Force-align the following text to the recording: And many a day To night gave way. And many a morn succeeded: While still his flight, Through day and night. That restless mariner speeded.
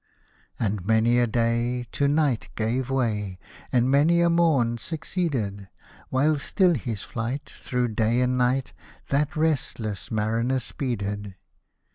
And 0.57 0.83
many 0.83 1.19
a 1.19 1.27
day 1.27 1.85
To 1.91 2.07
night 2.07 2.49
gave 2.55 2.89
way. 2.89 3.37
And 3.71 3.87
many 3.87 4.19
a 4.21 4.31
morn 4.31 4.79
succeeded: 4.79 5.69
While 6.09 6.37
still 6.37 6.73
his 6.73 7.03
flight, 7.03 7.53
Through 7.55 7.89
day 7.89 8.21
and 8.21 8.35
night. 8.35 8.73
That 9.09 9.35
restless 9.35 10.09
mariner 10.09 10.57
speeded. 10.57 11.35